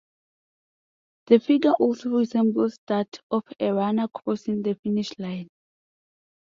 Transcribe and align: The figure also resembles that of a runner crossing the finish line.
The 1.27 1.37
figure 1.39 1.73
also 1.73 2.09
resembles 2.09 2.79
that 2.87 3.19
of 3.29 3.43
a 3.59 3.69
runner 3.71 4.07
crossing 4.07 4.63
the 4.63 4.73
finish 4.73 5.11
line. 5.19 5.47